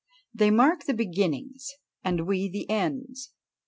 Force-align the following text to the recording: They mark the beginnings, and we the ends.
They 0.33 0.49
mark 0.49 0.85
the 0.85 0.95
beginnings, 0.95 1.73
and 2.03 2.25
we 2.25 2.49
the 2.49 2.67
ends. 2.71 3.33